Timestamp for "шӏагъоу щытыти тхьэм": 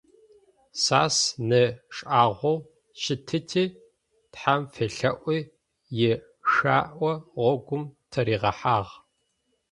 1.95-4.61